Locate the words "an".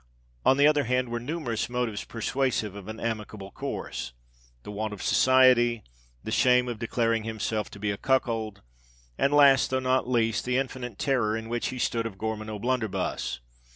2.87-2.99